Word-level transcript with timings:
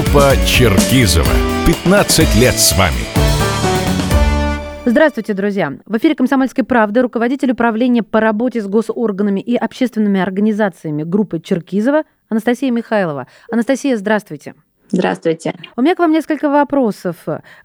Группа 0.00 0.32
Черкизова. 0.46 1.28
15 1.66 2.36
лет 2.36 2.54
с 2.54 2.74
вами. 2.78 3.04
Здравствуйте, 4.86 5.34
друзья! 5.34 5.74
В 5.84 5.98
эфире 5.98 6.14
«Комсомольской 6.14 6.64
правды» 6.64 7.02
руководитель 7.02 7.50
управления 7.50 8.02
по 8.02 8.18
работе 8.18 8.62
с 8.62 8.66
госорганами 8.66 9.40
и 9.40 9.56
общественными 9.56 10.18
организациями 10.18 11.02
группы 11.02 11.38
Черкизова 11.38 12.04
Анастасия 12.30 12.70
Михайлова. 12.70 13.26
Анастасия, 13.52 13.94
здравствуйте! 13.98 14.54
Здравствуйте. 14.88 15.54
У 15.76 15.82
меня 15.82 15.94
к 15.94 15.98
вам 15.98 16.12
несколько 16.12 16.48
вопросов. 16.48 17.16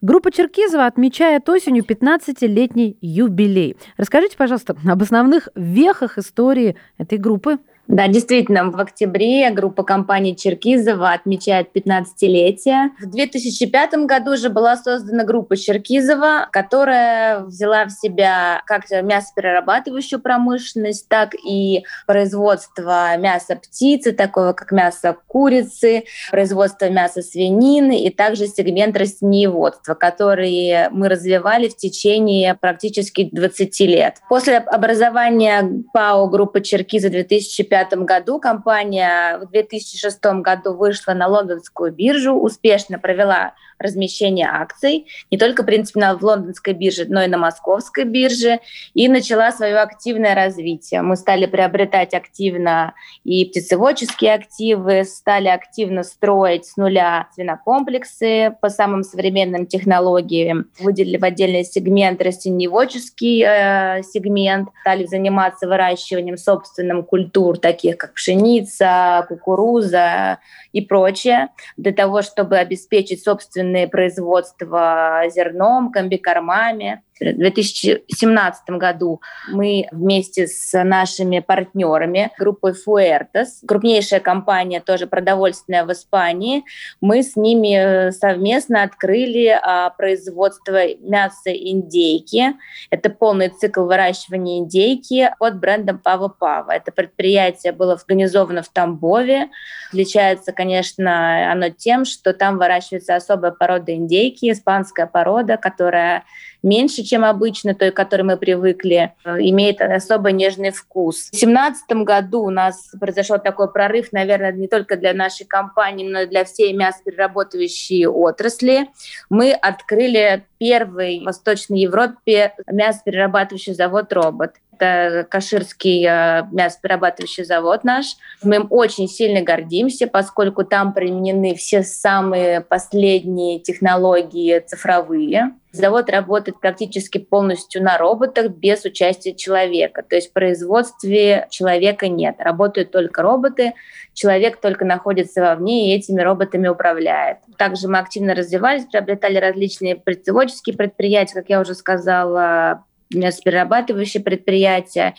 Группа 0.02 0.30
Черкизова 0.30 0.86
отмечает 0.88 1.48
осенью 1.50 1.84
15-летний 1.84 2.98
юбилей. 3.02 3.78
Расскажите, 3.98 4.36
пожалуйста, 4.38 4.76
об 4.86 5.02
основных 5.02 5.48
вехах 5.56 6.18
истории 6.18 6.76
этой 6.98 7.18
группы. 7.18 7.60
Да, 7.88 8.08
действительно, 8.08 8.72
в 8.72 8.80
октябре 8.80 9.52
группа 9.52 9.84
компаний 9.84 10.36
Черкизова 10.36 11.12
отмечает 11.12 11.70
15-летие. 11.76 12.90
В 13.00 13.10
2005 13.12 13.94
году 14.06 14.38
же 14.38 14.50
была 14.50 14.76
создана 14.76 15.24
группа 15.24 15.56
Черкизова, 15.56 16.48
которая 16.52 17.42
взяла 17.42 17.86
в 17.86 17.92
себя 17.92 18.64
как 18.66 18.90
мясоперерабатывающую 18.90 20.20
промышленность, 20.20 21.08
так 21.10 21.36
и 21.36 21.84
производство 22.08 23.16
мяса 23.18 23.56
птицы, 23.56 24.14
такого 24.14 24.54
как 24.54 24.72
мясо 24.72 25.16
курицы, 25.28 26.06
производство 26.32 26.90
мяса 26.90 27.22
свинины 27.22 28.02
и 28.02 28.10
также 28.10 28.48
сегмент 28.48 28.98
растениеводства, 28.98 29.94
который 29.94 30.90
мы 30.90 31.08
развивали 31.08 31.68
в 31.68 31.78
течение 31.78 32.56
практически 32.56 33.30
20 33.32 33.80
лет. 33.82 34.16
После 34.28 34.58
образования 34.58 35.84
ПАО 35.94 36.28
группы 36.28 36.62
Черкиза 36.62 37.10
2005 37.10 37.75
2005 37.76 38.06
году. 38.06 38.40
Компания 38.40 39.38
в 39.40 39.50
2006 39.50 40.24
году 40.42 40.74
вышла 40.74 41.14
на 41.14 41.28
лондонскую 41.28 41.92
биржу, 41.92 42.34
успешно 42.34 43.00
провела 43.00 43.54
размещение 43.78 44.48
акций 44.48 45.08
не 45.32 45.38
только, 45.38 45.64
в 45.64 45.66
принципе, 45.66 46.00
на, 46.00 46.16
в 46.16 46.24
лондонской 46.24 46.74
бирже, 46.74 47.06
но 47.08 47.22
и 47.24 47.28
на 47.28 47.38
московской 47.38 48.06
бирже, 48.06 48.60
и 48.94 49.08
начала 49.08 49.52
свое 49.52 49.78
активное 49.78 50.36
развитие. 50.36 51.02
Мы 51.02 51.16
стали 51.16 51.46
приобретать 51.46 52.14
активно 52.14 52.94
и 53.24 53.46
птицеводческие 53.46 54.34
активы, 54.34 55.04
стали 55.04 55.48
активно 55.48 56.04
строить 56.04 56.66
с 56.66 56.78
нуля 56.78 57.28
свинокомплексы 57.36 58.56
по 58.62 58.70
самым 58.70 59.04
современным 59.04 59.66
технологиям, 59.66 60.70
выделили 60.80 61.18
в 61.18 61.24
отдельный 61.24 61.66
сегмент 61.66 62.22
растениеводческий 62.22 63.44
э, 63.44 64.04
сегмент, 64.04 64.70
стали 64.82 65.06
заниматься 65.06 65.68
выращиванием 65.68 66.38
собственным 66.38 67.04
культур, 67.04 67.58
таких 67.66 67.98
как 67.98 68.14
пшеница, 68.14 69.26
кукуруза 69.28 70.38
и 70.72 70.82
прочее, 70.82 71.50
для 71.78 71.94
того, 71.94 72.22
чтобы 72.22 72.58
обеспечить 72.60 73.24
собственное 73.24 73.88
производство 73.88 75.24
зерном, 75.34 75.92
комбикормами. 75.92 77.02
В 77.18 77.24
2017 77.24 78.70
году 78.72 79.22
мы 79.50 79.88
вместе 79.92 80.48
с 80.48 80.84
нашими 80.84 81.40
партнерами, 81.40 82.32
группой 82.38 82.74
Fuertes, 82.74 83.66
крупнейшая 83.66 84.20
компания 84.20 84.82
тоже 84.82 85.08
продовольственная 85.08 85.86
в 85.86 85.94
Испании, 85.94 86.66
мы 87.00 87.24
с 87.24 87.38
ними 87.38 88.12
совместно 88.12 88.84
открыли 88.84 89.48
а, 89.48 89.92
производство 89.92 90.94
мяса 90.98 91.54
индейки. 91.54 92.54
Это 92.90 93.10
полный 93.10 93.48
цикл 93.48 93.86
выращивания 93.86 94.60
индейки 94.60 95.32
под 95.40 95.58
брендом 95.60 96.00
Пава 96.00 96.28
Пава. 96.28 96.72
Это 96.72 96.92
предприятие 96.92 97.72
было 97.72 97.94
организовано 97.94 98.62
в 98.62 98.68
Тамбове. 98.68 99.50
Отличается, 99.90 100.52
конечно, 100.52 101.50
оно 101.50 101.70
тем, 101.70 102.04
что 102.04 102.34
там 102.34 102.58
выращивается 102.58 103.16
особая 103.16 103.52
порода 103.52 103.94
индейки, 103.94 104.52
испанская 104.52 105.08
порода, 105.08 105.56
которая 105.56 106.26
меньше, 106.66 107.04
чем 107.04 107.24
обычно, 107.24 107.76
той, 107.76 107.92
к 107.92 107.96
которой 107.96 108.24
мы 108.24 108.38
привыкли, 108.38 109.14
э, 109.24 109.38
имеет 109.40 109.80
особо 109.80 110.32
нежный 110.32 110.72
вкус. 110.72 111.28
В 111.28 111.32
2017 111.32 112.04
году 112.04 112.42
у 112.44 112.50
нас 112.50 112.92
произошел 113.00 113.38
такой 113.40 113.72
прорыв, 113.72 114.12
наверное, 114.12 114.52
не 114.52 114.68
только 114.68 114.98
для 114.98 115.14
нашей 115.14 115.46
компании, 115.46 116.10
но 116.10 116.22
и 116.22 116.26
для 116.26 116.44
всей 116.44 116.74
мясоперерабатывающей 116.74 118.08
отрасли. 118.08 118.90
Мы 119.30 119.54
открыли 119.54 120.44
первый 120.58 121.22
в 121.22 121.26
Восточной 121.26 121.80
Европе 121.80 122.54
мясоперерабатывающий 122.68 123.74
завод 123.74 124.12
«Робот». 124.12 124.56
Это 124.78 125.26
Каширский 125.30 126.06
э, 126.06 126.44
мясоперерабатывающий 126.52 127.46
завод 127.46 127.84
наш. 127.84 128.18
Мы 128.44 128.58
им 128.58 128.68
очень 128.70 129.08
сильно 129.08 129.42
гордимся, 129.42 130.08
поскольку 130.08 130.64
там 130.64 130.94
применены 130.94 131.56
все 131.56 131.84
самые 131.84 132.62
последние 132.62 133.60
технологии 133.60 134.60
цифровые. 134.60 135.54
Завод 135.72 136.10
работает 136.10 136.60
практически 136.62 137.18
полностью 137.18 137.84
на 137.84 137.98
роботах 137.98 138.52
без 138.52 138.86
участия 138.86 139.34
человека. 139.34 140.04
То 140.04 140.16
есть 140.16 140.30
в 140.30 140.34
производстве 140.34 141.48
человека 141.50 142.08
нет. 142.08 142.36
Работают 142.40 142.92
только 142.92 143.22
роботы, 143.22 143.74
человек 144.14 144.62
только 144.62 144.86
находится 144.86 145.42
вовне 145.42 145.90
и 145.90 145.98
этими 145.98 146.22
роботами 146.22 146.70
управляет. 146.70 147.40
Также 147.58 147.90
мы 147.90 148.00
активно 148.00 148.36
развивались, 148.36 148.86
приобретали 148.86 149.38
различные 149.38 149.98
производственные 149.98 150.78
предприятия, 150.78 151.34
как 151.34 151.50
я 151.50 151.60
уже 151.60 151.76
сказала, 151.76 152.86
мясоперерабатывающие 153.14 154.24
предприятия. 154.24 155.16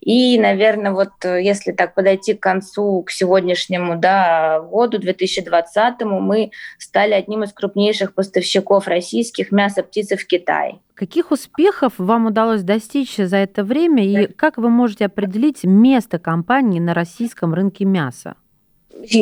И, 0.00 0.38
наверное, 0.38 0.92
вот 0.92 1.10
э, 1.24 1.42
если 1.42 1.72
так 1.72 1.94
подойти 1.94 2.34
к 2.34 2.40
концу, 2.40 3.02
к 3.02 3.10
сегодняшнему 3.10 3.98
да, 3.98 4.60
году, 4.60 4.98
2020, 4.98 6.02
мы 6.02 6.50
стали 6.78 7.12
одним 7.12 7.42
из 7.44 7.52
крупнейших 7.52 8.14
поставщиков 8.14 8.86
российских 8.86 9.52
мяса 9.52 9.82
птицы 9.82 10.16
в 10.16 10.26
Китай. 10.26 10.80
Каких 10.94 11.30
успехов 11.30 11.94
вам 11.98 12.26
удалось 12.26 12.62
достичь 12.62 13.16
за 13.16 13.36
это 13.36 13.64
время 13.64 14.04
и 14.06 14.26
как 14.26 14.56
вы 14.56 14.70
можете 14.70 15.06
определить 15.06 15.64
место 15.64 16.18
компании 16.18 16.80
на 16.80 16.94
российском 16.94 17.52
рынке 17.52 17.84
мяса? 17.84 18.36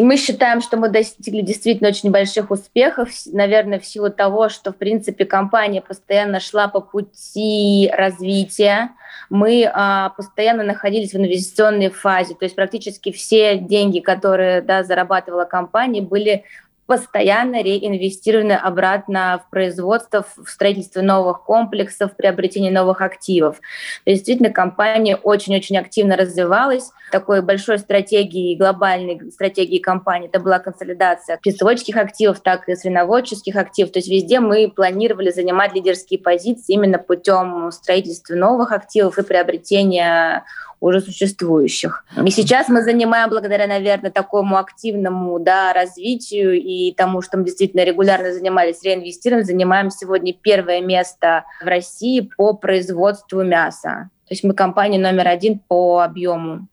Мы 0.03 0.17
считаем, 0.17 0.61
что 0.61 0.77
мы 0.77 0.89
достигли 0.89 1.41
действительно 1.41 1.89
очень 1.89 2.11
больших 2.11 2.51
успехов, 2.51 3.09
наверное, 3.27 3.79
в 3.79 3.87
силу 3.87 4.11
того, 4.11 4.49
что, 4.49 4.73
в 4.73 4.77
принципе, 4.77 5.25
компания 5.25 5.81
постоянно 5.81 6.41
шла 6.41 6.69
по 6.69 6.81
пути 6.81 7.91
развития. 7.93 8.91
Мы 9.31 9.71
а, 9.73 10.11
постоянно 10.11 10.63
находились 10.63 11.13
в 11.13 11.17
инвестиционной 11.17 11.91
фазе, 11.91 12.35
то 12.35 12.45
есть 12.45 12.55
практически 12.55 13.11
все 13.13 13.57
деньги, 13.57 14.01
которые 14.01 14.61
да, 14.61 14.85
зарабатывала 14.85 15.45
компания, 15.45 16.03
были 16.03 16.45
постоянно 16.87 17.63
реинвестированы 17.63 18.53
обратно 18.53 19.43
в 19.47 19.51
производство, 19.51 20.25
в 20.37 20.49
строительство 20.49 21.01
новых 21.01 21.43
комплексов, 21.45 22.13
в 22.13 22.17
приобретение 22.17 22.73
новых 22.73 23.01
активов. 23.01 23.57
То 24.05 24.11
есть, 24.11 24.25
действительно, 24.25 24.51
компания 24.51 25.17
очень-очень 25.17 25.79
активно 25.79 26.17
развивалась. 26.17 26.91
Такой 27.11 27.43
большой 27.43 27.79
стратегией, 27.79 28.57
глобальной 28.57 29.31
стратегией 29.31 29.81
компании 29.81 30.29
это 30.29 30.41
была 30.41 30.59
консолидация 30.59 31.39
птицеводческих 31.39 31.97
активов, 31.97 32.41
так 32.41 32.69
и 32.69 32.77
свиноводческих 32.77 33.57
активов. 33.57 33.93
То 33.93 33.99
есть 33.99 34.09
везде 34.09 34.41
мы 34.41 34.71
планировали 34.71 35.31
занимать 35.31 35.75
лидерские 35.75 36.19
позиции 36.21 36.75
именно 36.75 36.99
путем 36.99 37.71
строительства 37.73 38.35
новых 38.35 38.73
активов 38.73 39.19
и 39.19 39.23
приобретения 39.23 40.45
уже 40.85 41.01
существующих. 41.01 42.05
И 42.23 42.31
сейчас 42.31 42.69
мы 42.69 42.83
занимаем, 42.83 43.31
благодаря, 43.31 43.67
наверное, 43.67 44.11
такому 44.11 44.59
активному 44.59 45.39
да, 45.39 45.73
развитию 45.73 46.61
и 46.61 46.93
тому, 46.93 47.23
что 47.23 47.39
мы 47.39 47.45
действительно 47.45 47.85
регулярно 47.85 48.35
занимались 48.35 48.83
реинвестированием, 48.83 49.47
занимаем 49.47 49.91
сегодня 49.91 50.35
первое 50.35 50.83
место 50.83 51.45
в 51.63 51.67
России 51.67 52.29
по 52.37 52.53
производству 52.53 53.43
мяса. 53.43 54.11
То 54.29 54.35
есть 54.35 54.45
мы 54.45 54.53
компания 54.53 54.99
номер 54.99 55.29
один 55.29 55.59
по 55.59 56.01
объему 56.01 56.69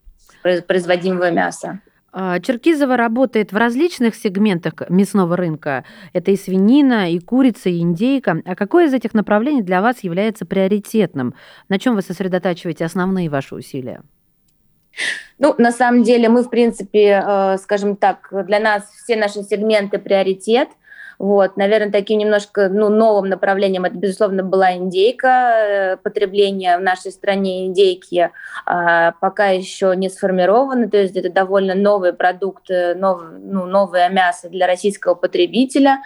производимого 0.67 1.31
мяса. 1.31 1.79
А, 2.13 2.39
Черкизова 2.39 2.97
работает 2.97 3.53
в 3.53 3.57
различных 3.57 4.15
сегментах 4.15 4.89
мясного 4.89 5.37
рынка. 5.37 5.85
Это 6.13 6.31
и 6.31 6.35
свинина, 6.35 7.11
и 7.11 7.19
курица, 7.19 7.69
и 7.69 7.79
индейка. 7.79 8.41
А 8.45 8.55
какое 8.55 8.87
из 8.87 8.93
этих 8.93 9.13
направлений 9.13 9.61
для 9.61 9.81
вас 9.81 10.03
является 10.03 10.45
приоритетным? 10.45 11.35
На 11.69 11.79
чем 11.79 11.95
вы 11.95 12.01
сосредотачиваете 12.01 12.85
основные 12.85 13.29
ваши 13.29 13.55
усилия? 13.55 14.01
Ну, 15.39 15.55
на 15.57 15.71
самом 15.71 16.03
деле 16.03 16.27
мы, 16.27 16.43
в 16.43 16.49
принципе, 16.49 17.23
э, 17.25 17.57
скажем 17.57 17.95
так, 17.95 18.27
для 18.45 18.59
нас 18.59 18.83
все 19.03 19.15
наши 19.15 19.43
сегменты 19.43 19.97
приоритет– 19.99 20.69
вот, 21.21 21.55
наверное, 21.55 21.91
таким 21.91 22.17
немножко 22.17 22.67
ну, 22.67 22.89
новым 22.89 23.29
направлением 23.29 23.85
это, 23.85 23.95
безусловно, 23.95 24.41
была 24.41 24.73
индейка. 24.73 25.27
Э, 25.27 25.97
потребление 25.97 26.79
в 26.79 26.81
нашей 26.81 27.11
стране 27.11 27.67
индейки 27.67 28.31
а, 28.65 29.11
пока 29.21 29.49
еще 29.49 29.93
не 29.95 30.09
сформировано, 30.09 30.89
то 30.89 30.97
есть 30.97 31.15
это 31.15 31.31
довольно 31.31 31.75
новый 31.75 32.13
продукт, 32.13 32.71
э, 32.71 32.95
нов, 32.95 33.21
ну, 33.39 33.67
новое 33.67 34.09
мясо 34.09 34.49
для 34.49 34.65
российского 34.65 35.13
потребителя. 35.13 35.99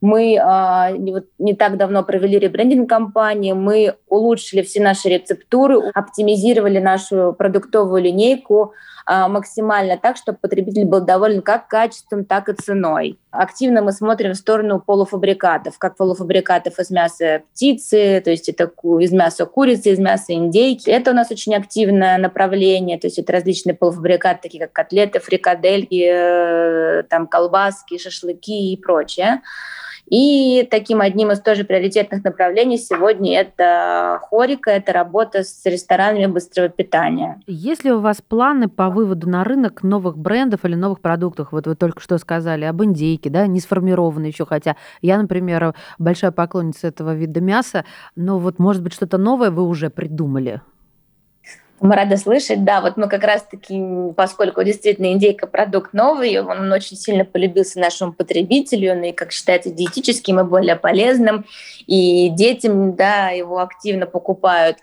Мы 0.00 0.38
а, 0.40 0.92
вот 0.94 1.24
не 1.40 1.54
так 1.54 1.76
давно 1.76 2.04
провели 2.04 2.38
ребрендинг 2.38 2.88
компании, 2.88 3.54
мы 3.54 3.96
улучшили 4.06 4.62
все 4.62 4.80
наши 4.80 5.08
рецептуры, 5.08 5.90
оптимизировали 5.92 6.78
нашу 6.78 7.34
продуктовую 7.36 8.02
линейку, 8.02 8.74
максимально 9.06 9.96
так, 9.96 10.16
чтобы 10.16 10.38
потребитель 10.40 10.84
был 10.84 11.00
доволен 11.00 11.42
как 11.42 11.68
качеством, 11.68 12.24
так 12.24 12.48
и 12.48 12.52
ценой. 12.52 13.18
Активно 13.30 13.82
мы 13.82 13.92
смотрим 13.92 14.32
в 14.32 14.36
сторону 14.36 14.80
полуфабрикатов, 14.80 15.78
как 15.78 15.96
полуфабрикатов 15.96 16.78
из 16.78 16.90
мяса 16.90 17.42
птицы, 17.52 18.20
то 18.24 18.30
есть 18.30 18.48
это 18.48 18.70
из 18.98 19.12
мяса 19.12 19.46
курицы, 19.46 19.90
из 19.90 19.98
мяса 19.98 20.32
индейки. 20.32 20.90
Это 20.90 21.12
у 21.12 21.14
нас 21.14 21.30
очень 21.30 21.54
активное 21.54 22.18
направление, 22.18 22.98
то 22.98 23.06
есть 23.06 23.18
это 23.18 23.32
различные 23.32 23.74
полуфабрикаты, 23.74 24.40
такие 24.42 24.60
как 24.60 24.72
котлеты, 24.72 25.20
фрикадельки, 25.20 26.08
э, 26.10 27.02
там 27.04 27.26
колбаски, 27.26 27.98
шашлыки 27.98 28.72
и 28.72 28.76
прочее. 28.76 29.42
И 30.10 30.66
таким 30.68 31.00
одним 31.00 31.30
из 31.30 31.40
тоже 31.40 31.64
приоритетных 31.64 32.24
направлений 32.24 32.76
сегодня 32.76 33.40
это 33.40 34.18
хорика, 34.22 34.70
это 34.70 34.92
работа 34.92 35.44
с 35.44 35.64
ресторанами 35.64 36.26
быстрого 36.26 36.68
питания. 36.68 37.40
Есть 37.46 37.84
ли 37.84 37.92
у 37.92 38.00
вас 38.00 38.20
планы 38.20 38.68
по 38.68 38.90
выводу 38.90 39.28
на 39.28 39.44
рынок 39.44 39.84
новых 39.84 40.18
брендов 40.18 40.64
или 40.64 40.74
новых 40.74 41.00
продуктов? 41.00 41.52
Вот 41.52 41.68
вы 41.68 41.76
только 41.76 42.00
что 42.00 42.18
сказали 42.18 42.64
об 42.64 42.82
индейке, 42.82 43.30
да, 43.30 43.46
не 43.46 43.60
сформированы 43.60 44.26
еще, 44.26 44.44
хотя 44.44 44.74
я, 45.00 45.16
например, 45.16 45.74
большая 45.98 46.32
поклонница 46.32 46.88
этого 46.88 47.14
вида 47.14 47.40
мяса, 47.40 47.84
но 48.16 48.38
вот, 48.38 48.58
может 48.58 48.82
быть, 48.82 48.92
что-то 48.92 49.16
новое 49.16 49.50
вы 49.50 49.62
уже 49.62 49.90
придумали? 49.90 50.60
Мы 51.80 51.96
рады 51.96 52.18
слышать. 52.18 52.62
Да, 52.62 52.82
вот 52.82 52.98
мы 52.98 53.08
как 53.08 53.24
раз-таки, 53.24 54.12
поскольку 54.14 54.62
действительно 54.62 55.12
индейка 55.12 55.46
продукт 55.46 55.94
новый, 55.94 56.38
он 56.38 56.70
очень 56.70 56.94
сильно 56.94 57.24
полюбился 57.24 57.80
нашему 57.80 58.12
потребителю, 58.12 58.92
он 58.92 59.02
и, 59.04 59.12
как 59.12 59.32
считается, 59.32 59.70
диетическим 59.70 60.40
и 60.40 60.44
более 60.44 60.76
полезным, 60.76 61.46
и 61.86 62.28
детям, 62.28 62.96
да, 62.96 63.30
его 63.30 63.60
активно 63.60 64.04
покупают. 64.04 64.76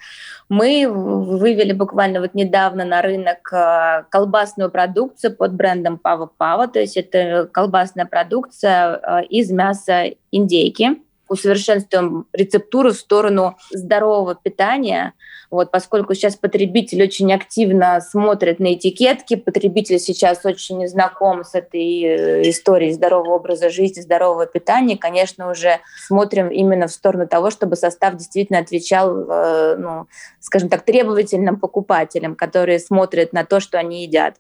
Мы 0.50 0.88
вывели 0.90 1.72
буквально 1.72 2.20
вот 2.20 2.34
недавно 2.34 2.84
на 2.84 3.04
рынок 3.04 3.54
а, 3.54 4.04
колбасную 4.10 4.72
продукцию 4.72 5.36
под 5.36 5.54
брендом 5.54 6.00
Пава 6.00 6.32
Пава, 6.38 6.68
то 6.68 6.80
есть 6.80 6.98
это 6.98 7.48
колбасная 7.52 8.06
продукция 8.06 8.96
а, 8.96 9.22
из 9.22 9.52
мяса 9.52 10.14
индейки 10.32 11.02
усовершенствуем 11.30 12.26
рецептуру 12.34 12.92
в 12.92 12.98
сторону 12.98 13.58
здорового 13.72 14.36
питания, 14.36 15.14
вот, 15.50 15.72
поскольку 15.72 16.14
сейчас 16.14 16.36
потребитель 16.36 17.04
очень 17.04 17.32
активно 17.34 18.02
смотрит 18.02 18.60
на 18.60 18.74
этикетки, 18.74 19.36
потребитель 19.36 20.00
сейчас 20.00 20.46
очень 20.46 20.88
знаком 20.88 21.44
с 21.44 21.56
этой 21.56 22.04
э, 22.04 22.50
историей 22.50 22.92
здорового 22.92 23.36
образа 23.36 23.70
жизни, 23.70 24.02
здорового 24.02 24.46
питания, 24.46 24.98
конечно, 24.98 25.50
уже 25.50 25.80
смотрим 26.06 26.50
именно 26.50 26.88
в 26.88 26.92
сторону 26.92 27.28
того, 27.28 27.50
чтобы 27.50 27.78
состав 27.78 28.16
действительно 28.16 28.60
отвечал, 28.60 29.30
э, 29.30 29.76
ну, 29.78 30.08
скажем 30.42 30.68
так, 30.68 30.84
требовательным 30.84 31.58
покупателям, 31.58 32.36
которые 32.36 32.80
смотрят 32.80 33.32
на 33.32 33.46
то, 33.46 33.60
что 33.60 33.80
они 33.80 34.04
едят. 34.04 34.36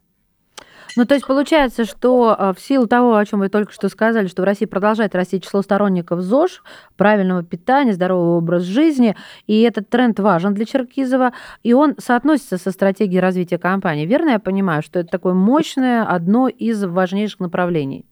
Ну, 0.97 1.05
то 1.05 1.13
есть 1.13 1.27
получается, 1.27 1.85
что 1.85 2.35
а, 2.35 2.53
в 2.53 2.59
силу 2.59 2.87
того, 2.87 3.15
о 3.15 3.23
чем 3.23 3.41
вы 3.41 3.49
только 3.49 3.71
что 3.71 3.87
сказали, 3.87 4.25
что 4.25 4.41
в 4.41 4.45
России 4.45 4.65
продолжает 4.65 5.13
расти 5.13 5.39
число 5.39 5.61
сторонников 5.61 6.21
ЗОЖ, 6.21 6.63
правильного 6.95 7.43
питания, 7.43 7.93
здорового 7.93 8.37
образа 8.37 8.65
жизни, 8.65 9.15
и 9.45 9.61
этот 9.61 9.91
тренд 9.91 10.19
важен 10.19 10.55
для 10.55 10.65
Черкизова, 10.65 11.33
и 11.61 11.73
он 11.73 11.93
соотносится 11.99 12.57
со 12.57 12.71
стратегией 12.71 13.19
развития 13.19 13.59
компании. 13.59 14.07
Верно 14.07 14.31
я 14.31 14.39
понимаю, 14.39 14.81
что 14.81 14.97
это 14.97 15.09
такое 15.09 15.35
мощное, 15.35 16.03
одно 16.03 16.47
из 16.47 16.83
важнейших 16.83 17.41
направлений? 17.41 18.03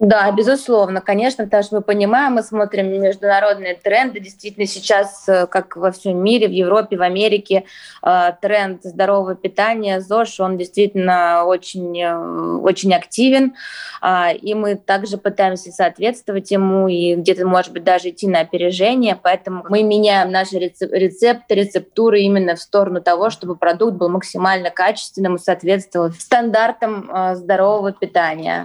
Да, 0.00 0.30
безусловно, 0.30 1.00
конечно, 1.00 1.42
потому 1.42 1.64
что 1.64 1.76
мы 1.76 1.82
понимаем, 1.82 2.34
мы 2.34 2.44
смотрим 2.44 2.88
международные 3.02 3.74
тренды. 3.74 4.20
Действительно, 4.20 4.64
сейчас, 4.64 5.28
э, 5.28 5.48
как 5.48 5.76
во 5.76 5.90
всем 5.90 6.22
мире, 6.22 6.46
в 6.46 6.52
Европе, 6.52 6.96
в 6.96 7.02
Америке, 7.02 7.64
э, 8.04 8.32
тренд 8.40 8.84
здорового 8.84 9.34
питания, 9.34 10.00
ЗОЖ, 10.00 10.38
он 10.38 10.56
действительно 10.56 11.44
очень, 11.46 12.00
э, 12.00 12.16
очень 12.58 12.94
активен. 12.94 13.54
А, 14.00 14.30
и 14.30 14.54
мы 14.54 14.76
также 14.76 15.18
пытаемся 15.18 15.72
соответствовать 15.72 16.52
ему 16.52 16.86
и 16.86 17.16
где-то, 17.16 17.44
может 17.44 17.72
быть, 17.72 17.82
даже 17.82 18.10
идти 18.10 18.28
на 18.28 18.38
опережение. 18.38 19.18
Поэтому 19.20 19.64
мы 19.68 19.82
меняем 19.82 20.30
наши 20.30 20.58
рецепты, 20.58 21.54
рецептуры 21.56 22.20
именно 22.20 22.54
в 22.54 22.60
сторону 22.60 23.00
того, 23.00 23.30
чтобы 23.30 23.56
продукт 23.56 23.96
был 23.96 24.08
максимально 24.08 24.70
качественным 24.70 25.34
и 25.34 25.38
соответствовал 25.40 26.12
стандартам 26.12 27.10
здорового 27.34 27.90
питания. 27.90 28.64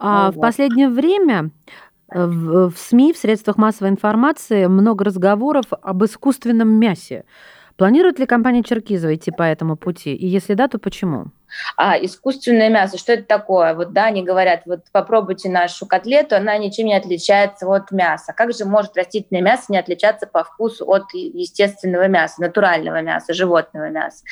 А 0.00 0.26
ну, 0.26 0.32
в 0.32 0.34
вот. 0.36 0.42
последнее 0.42 0.88
время 0.88 1.50
э, 2.10 2.26
в, 2.26 2.70
в 2.70 2.78
СМИ, 2.78 3.12
в 3.12 3.18
средствах 3.18 3.58
массовой 3.58 3.90
информации 3.90 4.66
много 4.66 5.04
разговоров 5.04 5.66
об 5.70 6.04
искусственном 6.04 6.68
мясе. 6.68 7.24
Планирует 7.76 8.18
ли 8.18 8.26
компания 8.26 8.62
Черкизова 8.62 9.14
идти 9.14 9.30
по 9.30 9.42
этому 9.42 9.76
пути? 9.76 10.14
И 10.14 10.26
если 10.26 10.54
да, 10.54 10.68
то 10.68 10.78
почему? 10.78 11.26
А 11.76 11.96
искусственное 11.98 12.68
мясо, 12.68 12.98
что 12.98 13.12
это 13.12 13.24
такое? 13.24 13.74
Вот 13.74 13.92
да, 13.92 14.06
они 14.06 14.22
говорят, 14.22 14.62
вот 14.66 14.80
попробуйте 14.92 15.48
нашу 15.48 15.86
котлету, 15.86 16.36
она 16.36 16.56
ничем 16.58 16.86
не 16.86 16.94
отличается 16.94 17.66
от 17.66 17.90
мяса. 17.90 18.32
Как 18.32 18.52
же 18.52 18.64
может 18.64 18.96
растительное 18.96 19.42
мясо 19.42 19.64
не 19.68 19.78
отличаться 19.78 20.26
по 20.26 20.44
вкусу 20.44 20.88
от 20.88 21.12
естественного 21.12 22.08
мяса, 22.08 22.40
натурального 22.40 23.02
мяса, 23.02 23.34
животного 23.34 23.88
мяса? 23.90 24.24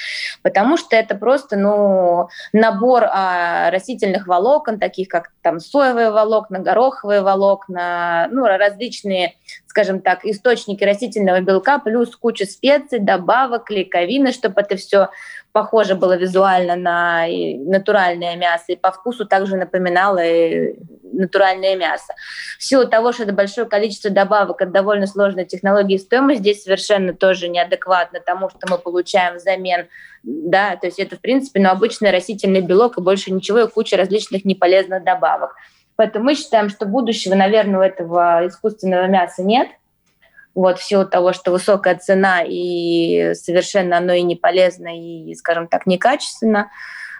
Потому 0.42 0.76
что 0.76 0.96
это 0.96 1.14
просто, 1.14 1.56
ну, 1.56 2.28
набор 2.52 3.04
а, 3.04 3.70
растительных 3.70 4.26
волокон, 4.26 4.78
таких 4.78 5.08
как 5.08 5.30
там 5.42 5.60
соевые 5.60 6.10
волокна, 6.10 6.60
гороховые 6.60 7.22
волокна, 7.22 8.28
ну, 8.30 8.44
различные, 8.46 9.34
скажем 9.78 10.00
так, 10.00 10.24
источники 10.24 10.82
растительного 10.82 11.40
белка, 11.40 11.78
плюс 11.78 12.16
куча 12.16 12.46
специй, 12.46 12.98
добавок, 12.98 13.66
клейковины, 13.66 14.32
чтобы 14.32 14.60
это 14.60 14.74
все 14.74 15.10
похоже 15.52 15.94
было 15.94 16.16
визуально 16.16 16.74
на 16.74 17.26
натуральное 17.28 18.34
мясо, 18.34 18.64
и 18.72 18.76
по 18.76 18.90
вкусу 18.90 19.24
также 19.24 19.54
напоминало 19.54 20.20
натуральное 21.12 21.76
мясо. 21.76 22.12
В 22.58 22.64
силу 22.64 22.88
того, 22.88 23.12
что 23.12 23.22
это 23.22 23.32
большое 23.32 23.68
количество 23.68 24.10
добавок 24.10 24.60
от 24.62 24.72
довольно 24.72 25.06
сложной 25.06 25.44
технологии 25.44 25.96
стоимость 25.96 26.40
здесь 26.40 26.64
совершенно 26.64 27.14
тоже 27.14 27.48
неадекватно 27.48 28.18
тому, 28.18 28.50
что 28.50 28.58
мы 28.68 28.78
получаем 28.78 29.36
взамен. 29.36 29.86
Да, 30.24 30.74
то 30.74 30.88
есть 30.88 30.98
это, 30.98 31.14
в 31.14 31.20
принципе, 31.20 31.60
ну, 31.60 31.70
обычный 31.70 32.10
растительный 32.10 32.62
белок 32.62 32.98
и 32.98 33.00
больше 33.00 33.30
ничего, 33.30 33.60
и 33.60 33.70
куча 33.70 33.96
различных 33.96 34.44
неполезных 34.44 35.04
добавок. 35.04 35.54
Поэтому 35.98 36.26
мы 36.26 36.34
считаем, 36.34 36.70
что 36.70 36.86
будущего, 36.86 37.34
наверное, 37.34 37.80
у 37.80 37.82
этого 37.82 38.46
искусственного 38.46 39.06
мяса 39.06 39.42
нет– 39.42 39.68
вот, 40.58 40.80
в 40.80 40.82
силу 40.82 41.06
того, 41.06 41.32
что 41.32 41.52
высокая 41.52 41.96
цена 41.96 42.42
и 42.44 43.32
совершенно 43.34 43.98
оно 43.98 44.12
и 44.12 44.22
не 44.22 44.34
полезно, 44.34 44.88
и, 44.88 45.32
скажем 45.36 45.68
так, 45.68 45.86
некачественно. 45.86 46.68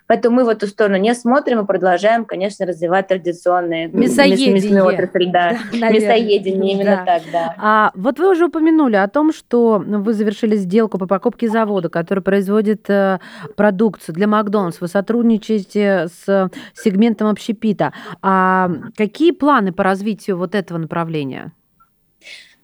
Поэтому 0.08 0.36
мы 0.36 0.44
в 0.44 0.48
эту 0.48 0.66
сторону 0.66 0.96
не 0.96 1.14
смотрим 1.14 1.60
и 1.60 1.66
продолжаем, 1.66 2.24
конечно, 2.24 2.64
развивать 2.64 3.08
традиционные 3.08 3.88
мясоедение. 3.88 4.82
отрасль, 4.82 5.30
да. 5.30 5.58
да 5.78 5.90
мясоедение, 5.90 6.74
именно 6.74 6.96
да. 6.96 7.04
так, 7.04 7.22
да. 7.30 7.54
А 7.58 7.90
вот 7.94 8.18
вы 8.18 8.30
уже 8.30 8.46
упомянули 8.46 8.96
о 8.96 9.06
том, 9.06 9.34
что 9.34 9.78
вы 9.86 10.14
завершили 10.14 10.56
сделку 10.56 10.96
по 10.96 11.06
покупке 11.06 11.50
завода, 11.50 11.90
который 11.90 12.22
производит 12.22 12.88
э, 12.88 13.18
продукцию 13.54 14.14
для 14.14 14.26
Макдональдс. 14.26 14.80
Вы 14.80 14.88
сотрудничаете 14.88 16.08
с 16.08 16.50
сегментом 16.74 17.28
общепита. 17.28 17.92
А 18.22 18.70
какие 18.96 19.32
планы 19.32 19.72
по 19.72 19.84
развитию 19.84 20.38
вот 20.38 20.54
этого 20.54 20.78
направления? 20.78 21.52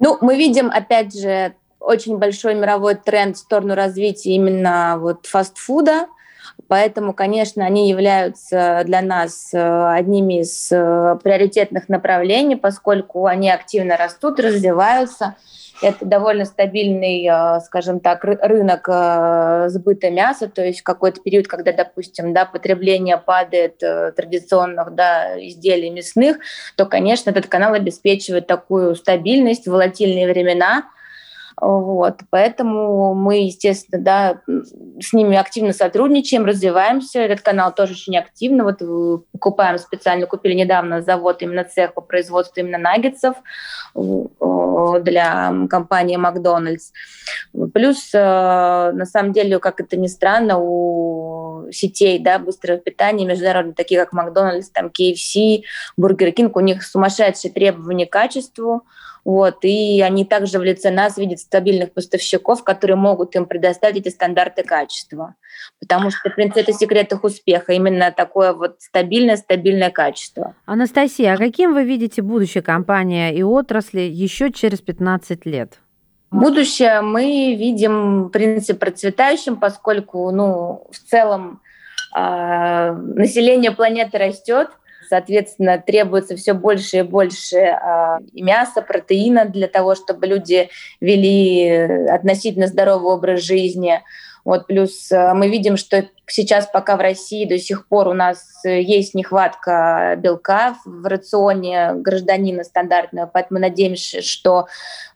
Ну, 0.01 0.17
мы 0.23 0.37
видим, 0.37 0.71
опять 0.71 1.15
же, 1.15 1.55
очень 1.79 2.17
большой 2.17 2.55
мировой 2.55 2.95
тренд 2.95 3.37
в 3.37 3.41
сторону 3.41 3.75
развития 3.75 4.31
именно 4.31 4.97
вот 4.99 5.27
фастфуда. 5.27 6.07
Поэтому, 6.69 7.13
конечно, 7.13 7.65
они 7.65 7.89
являются 7.89 8.83
для 8.85 9.03
нас 9.03 9.51
э, 9.53 9.89
одними 9.93 10.41
из 10.41 10.73
э, 10.73 11.19
приоритетных 11.23 11.89
направлений, 11.89 12.57
поскольку 12.57 13.27
они 13.27 13.51
активно 13.51 13.97
растут, 13.97 14.41
развиваются. 14.41 15.37
Это 15.83 16.05
довольно 16.07 16.45
стабильный, 16.47 17.27
э, 17.27 17.61
скажем 17.61 18.01
так, 18.01 18.25
рынок 18.25 18.89
сбыта 19.71 20.11
мяса, 20.11 20.49
то 20.49 20.65
есть 20.65 20.83
какой-то 20.83 21.21
период, 21.21 21.49
когда, 21.49 21.73
допустим, 21.73 22.33
да, 22.33 22.47
потребление 22.47 23.19
падает 23.19 23.79
традиционных 23.79 24.95
да, 24.95 25.39
изделий 25.47 25.91
мясных, 25.91 26.39
то, 26.77 26.87
конечно, 26.87 27.31
этот 27.31 27.47
канал 27.47 27.75
обеспечивает 27.75 28.47
такую 28.47 28.95
стабильность 28.95 29.67
волатильные 29.67 30.27
времена, 30.27 30.85
вот, 31.61 32.21
поэтому 32.31 33.15
мы, 33.15 33.45
естественно, 33.45 34.03
да, 34.03 34.41
с 35.01 35.13
ними 35.13 35.37
активно 35.37 35.73
сотрудничаем, 35.73 36.45
развиваемся. 36.45 37.21
Этот 37.21 37.43
канал 37.43 37.73
тоже 37.73 37.93
очень 37.93 38.17
активно. 38.17 38.65
Вот 38.65 38.81
покупаем 39.33 39.79
специально, 39.79 40.27
купили 40.27 40.55
недавно 40.55 41.03
завод, 41.03 41.43
именно 41.43 41.65
цех 41.65 41.95
по 41.95 42.01
производству 42.01 42.61
именно 42.61 42.79
наггетсов 42.79 43.37
для 43.95 45.55
компании 45.71 46.17
Макдональдс. 46.17 46.91
Плюс, 47.73 48.11
э, 48.13 48.19
на 48.19 49.07
самом 49.07 49.33
деле, 49.33 49.59
как 49.59 49.81
это 49.81 49.97
ни 49.97 50.09
странно, 50.09 50.59
у 50.59 51.69
сетей 51.71 52.19
да, 52.19 52.39
быстрого 52.39 52.79
питания 52.79 53.25
международных, 53.25 53.77
таких 53.77 54.01
как 54.01 54.13
Макдональдс, 54.13 54.71
там 54.71 54.87
KFC, 54.87 55.63
Бургер 55.97 56.33
Кинг, 56.33 56.57
у 56.57 56.61
них 56.61 56.83
сумасшедшие 56.83 57.53
требования 57.53 58.07
к 58.07 58.13
качеству, 58.13 58.85
Вот, 59.25 59.65
и 59.65 60.03
они 60.03 60.27
также 60.27 60.59
в 60.59 60.63
лице 60.63 60.91
нас 60.91 61.17
видят 61.17 61.41
стабильных 61.41 61.93
поставщиков, 61.95 62.63
которые 62.63 62.97
могут 62.97 63.35
им 63.35 63.47
предоставить 63.47 63.97
эти 63.97 64.11
стандарты 64.11 64.63
качества. 64.63 65.35
Потому 65.81 66.11
что, 66.11 66.29
в 66.29 66.35
принципе, 66.35 66.61
это 66.61 66.73
секрет 66.75 67.11
их 67.13 67.25
успеха, 67.25 67.73
именно 67.73 68.13
такое 68.13 68.53
вот 68.53 68.77
стабильное, 68.81 69.37
стабильное 69.37 69.91
качество. 69.91 70.55
Анастасия, 70.67 71.35
а 71.35 71.39
каким 71.39 71.73
вы 71.73 71.85
видите 71.85 72.21
будущее 72.21 72.63
компании 72.63 73.35
и 73.35 73.43
отрасли 73.43 74.03
еще 74.03 74.53
через 74.53 74.81
15 74.81 75.47
лет? 75.47 75.81
Будущее 76.31 77.01
мы 77.01 77.55
видим, 77.55 78.25
в 78.25 78.29
принципе, 78.29 78.79
процветающим, 78.79 79.57
поскольку, 79.57 80.31
ну, 80.33 80.87
в 80.91 80.99
целом 80.99 81.63
э, 82.15 82.93
население 82.93 83.71
планеты 83.71 84.19
растет, 84.19 84.69
соответственно, 85.09 85.83
требуется 85.85 86.37
все 86.37 86.53
больше 86.55 86.99
и 86.99 87.03
больше 87.03 87.57
э, 87.57 88.19
мяса, 88.33 88.83
протеина 88.83 89.45
для 89.45 89.69
того, 89.69 89.95
чтобы 89.95 90.27
люди 90.27 90.69
вели 91.01 91.69
относительно 92.09 92.67
здоровый 92.67 93.15
образ 93.15 93.41
жизни. 93.41 94.03
Вот, 94.45 94.67
плюс 94.67 95.11
э, 95.11 95.33
мы 95.33 95.49
видим, 95.49 95.77
что 95.77 96.07
сейчас 96.27 96.67
пока 96.67 96.97
в 96.97 97.01
России 97.01 97.47
до 97.47 97.59
сих 97.59 97.89
пор 97.89 98.09
у 98.09 98.13
нас 98.13 98.63
есть 98.65 99.15
нехватка 99.15 100.17
белка 100.19 100.77
в 100.85 101.07
рационе 101.07 101.93
гражданина 101.95 102.65
стандартного, 102.65 103.31
поэтому 103.33 103.61
надеемся, 103.61 104.23
что 104.23 104.67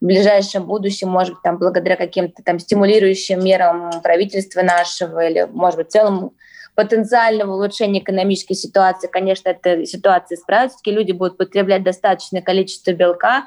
в 0.00 0.06
ближайшем 0.06 0.66
будущем, 0.66 1.08
может 1.08 1.34
быть, 1.34 1.42
там, 1.42 1.58
благодаря 1.58 1.96
каким-то 1.96 2.42
там 2.42 2.58
стимулирующим 2.58 3.44
мерам 3.44 3.90
правительства 4.02 4.62
нашего 4.62 5.26
или, 5.26 5.46
может 5.50 5.78
быть, 5.78 5.88
в 5.88 5.92
целом 5.92 6.32
потенциального 6.78 7.54
улучшения 7.54 7.98
экономической 7.98 8.54
ситуации, 8.54 9.08
конечно, 9.08 9.48
эта 9.48 9.84
ситуация 9.84 10.36
исправится, 10.36 10.78
люди 10.84 11.10
будут 11.10 11.36
потреблять 11.36 11.82
достаточное 11.82 12.40
количество 12.40 12.92
белка, 12.92 13.46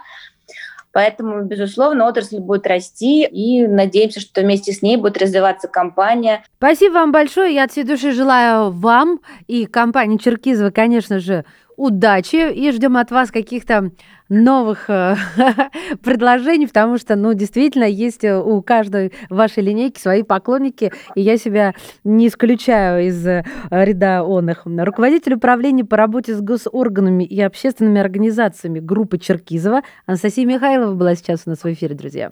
Поэтому, 0.93 1.43
безусловно, 1.43 2.05
отрасль 2.05 2.39
будет 2.39 2.67
расти, 2.67 3.23
и 3.23 3.65
надеемся, 3.65 4.19
что 4.19 4.41
вместе 4.41 4.73
с 4.73 4.81
ней 4.81 4.97
будет 4.97 5.21
развиваться 5.21 5.69
компания. 5.69 6.43
Спасибо 6.57 6.95
вам 6.95 7.13
большое. 7.13 7.55
Я 7.55 7.63
от 7.63 7.71
всей 7.71 7.85
души 7.85 8.11
желаю 8.11 8.71
вам 8.71 9.21
и 9.47 9.65
компании 9.65 10.17
Черкизова, 10.17 10.69
конечно 10.69 11.19
же, 11.19 11.45
удачи 11.81 12.53
и 12.53 12.71
ждем 12.71 12.95
от 12.95 13.09
вас 13.09 13.31
каких-то 13.31 13.91
новых 14.29 14.87
э, 14.87 15.15
предложений, 16.03 16.67
потому 16.67 16.99
что, 16.99 17.15
ну, 17.15 17.33
действительно, 17.33 17.85
есть 17.85 18.23
э, 18.23 18.39
у 18.39 18.61
каждой 18.61 19.13
вашей 19.31 19.63
линейки 19.63 19.99
свои 19.99 20.21
поклонники, 20.21 20.93
и 21.15 21.21
я 21.21 21.37
себя 21.37 21.73
не 22.03 22.27
исключаю 22.27 23.07
из 23.07 23.25
э, 23.25 23.43
ряда 23.71 24.21
онных. 24.21 24.61
Руководитель 24.65 25.33
управления 25.33 25.83
по 25.83 25.97
работе 25.97 26.35
с 26.35 26.41
госорганами 26.41 27.23
и 27.23 27.41
общественными 27.41 27.99
организациями 27.99 28.79
группы 28.79 29.17
Черкизова 29.17 29.81
Анастасия 30.05 30.45
Михайлова 30.45 30.93
была 30.93 31.15
сейчас 31.15 31.41
у 31.47 31.49
нас 31.49 31.63
в 31.63 31.73
эфире, 31.73 31.95
друзья. 31.95 32.29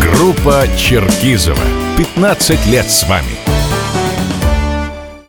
Группа 0.00 0.62
Черкизова. 0.76 1.64
15 1.98 2.66
лет 2.68 2.84
с 2.86 3.08
вами. 3.08 3.49